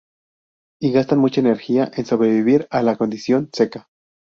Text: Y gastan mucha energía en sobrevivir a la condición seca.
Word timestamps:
Y 0.81 0.91
gastan 0.93 1.19
mucha 1.19 1.41
energía 1.41 1.91
en 1.93 2.07
sobrevivir 2.07 2.65
a 2.71 2.81
la 2.81 2.95
condición 2.97 3.51
seca. 3.53 3.87